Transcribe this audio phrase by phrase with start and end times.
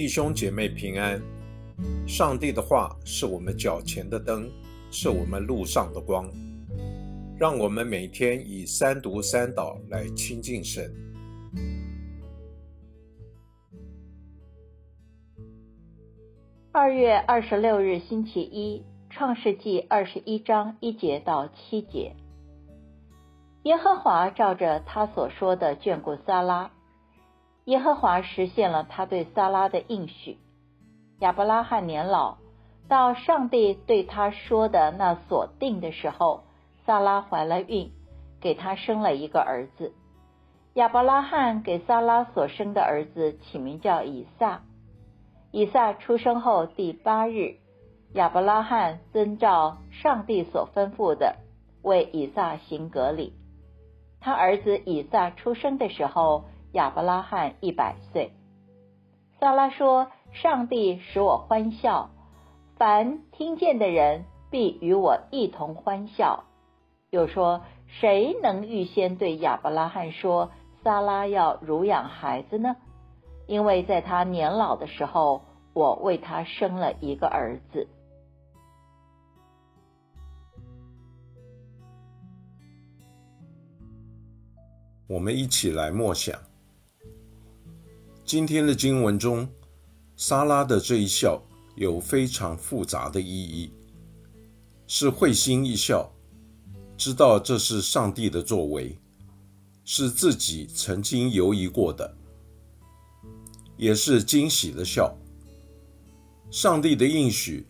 [0.00, 1.20] 弟兄姐妹平安。
[2.08, 4.50] 上帝的话是我们脚前的灯，
[4.90, 6.26] 是我们路上的光。
[7.38, 10.90] 让我们每天以三读三祷来亲近神。
[16.72, 22.16] 二月二十六日星期一，创世纪二十一章一节到七节。
[23.64, 26.70] 耶和华照着他所说的眷顾撒拉，
[27.64, 30.38] 耶和华实现了他对撒拉的应许。
[31.20, 32.38] 亚伯拉罕年老，
[32.88, 36.44] 到上帝对他说的那所定的时候。
[36.86, 37.92] 萨拉怀了孕，
[38.40, 39.92] 给他生了一个儿子。
[40.74, 44.62] 亚伯拉罕给萨拉所生的儿子起名叫以撒。
[45.52, 47.58] 以撒出生后第八日，
[48.14, 51.36] 亚伯拉罕遵照上帝所吩咐的，
[51.82, 53.34] 为以撒行革礼。
[54.20, 58.32] 他儿子以撒出生的时候，亚伯拉罕一百岁。
[59.38, 62.10] 萨拉说：“上帝使我欢笑，
[62.76, 66.44] 凡听见的人必与我一同欢笑。”
[67.10, 70.52] 又说：“谁能预先对亚伯拉罕说，
[70.84, 72.76] 撒拉要乳养孩子呢？
[73.46, 77.88] 因为在他年老的时候，我为他生了一个儿子。”
[85.08, 86.38] 我们一起来默想
[88.30, 89.48] 今天的经文中，
[90.14, 91.42] 莎拉的这一笑
[91.74, 93.72] 有非常复杂的意义，
[94.86, 96.08] 是会心一笑。
[96.96, 98.96] 知道这是上帝的作为，
[99.84, 102.16] 是自己曾经犹疑过的，
[103.76, 105.12] 也是惊喜的笑。
[106.52, 107.66] 上帝的应许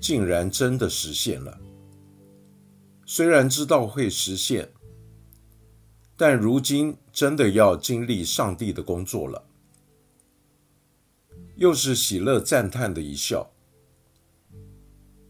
[0.00, 1.58] 竟然真的实现了。
[3.04, 4.70] 虽然知道会实现，
[6.16, 9.44] 但如今真的要经历上帝的工作了，
[11.56, 13.48] 又是喜乐赞叹的一笑，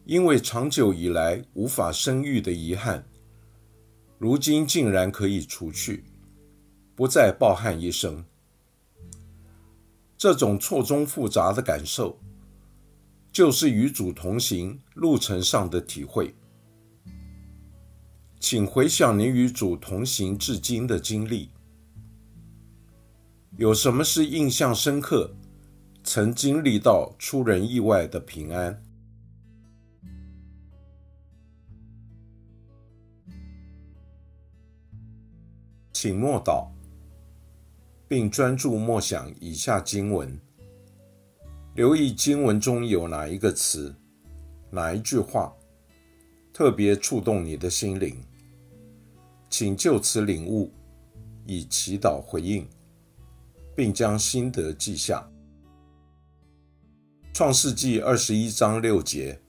[0.06, 3.06] 因为长久以来无法生育的遗憾。
[4.18, 6.04] 如今竟然可以除去，
[6.94, 8.24] 不再抱憾一生。
[10.16, 12.18] 这种错综复杂的感受，
[13.30, 16.34] 就是与主同行路程上的体会。
[18.40, 21.50] 请回想你与主同行至今的经历，
[23.58, 25.34] 有什么是印象深刻，
[26.06, 28.84] 曾经历到出人意外的平安？
[35.92, 36.68] 请默祷，
[38.06, 40.38] 并专注默想以下经文，
[41.74, 43.92] 留意经文中有哪一个词、
[44.70, 45.56] 哪一句话
[46.52, 48.22] 特别触动你的心灵，
[49.48, 50.70] 请就此领悟，
[51.46, 52.68] 以祈祷回应，
[53.74, 55.26] 并将心得记下。
[57.34, 59.40] 创世纪二十一章六节，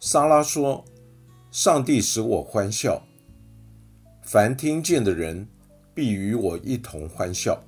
[0.00, 0.84] 莎拉说
[1.52, 3.00] ：“上帝使我欢笑。”
[4.26, 5.46] 凡听见的人，
[5.94, 7.62] 必与我一同欢笑。